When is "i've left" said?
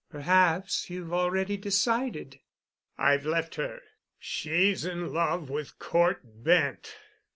2.97-3.53